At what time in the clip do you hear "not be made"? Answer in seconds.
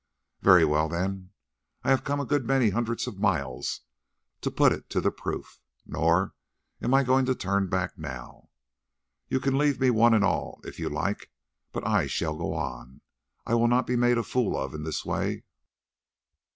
13.67-14.17